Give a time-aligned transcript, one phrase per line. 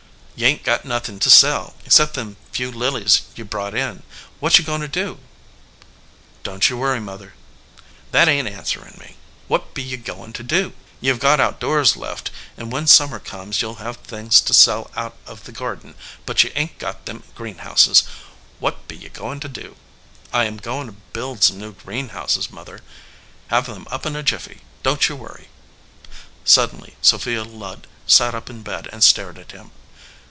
[0.33, 4.01] "You ain t got anything to sell, except them few lilies you brought in.
[4.39, 5.19] What you goin to do?"
[6.43, 7.35] "Don t you worry, Mother."
[8.09, 9.17] "That ain t answerin me.
[9.47, 10.73] What be you goin to do?
[10.99, 14.89] You have got outdoors left, and when summer comes you ll have things to sell
[14.97, 15.93] out of the garden,
[16.25, 18.01] but you ain t got them greenhouses.
[18.59, 19.75] What be you goin to do?"
[20.33, 22.79] "I am goin to build some new greenhouses, Mother;
[23.49, 24.61] have them up in a jiffy.
[24.81, 25.49] Don t you worry."
[26.43, 29.69] Suddenly Sophia Ludd sat up in bed and stared at him.